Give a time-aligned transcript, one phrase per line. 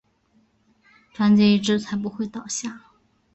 [1.13, 2.81] 团结一致才不会倒下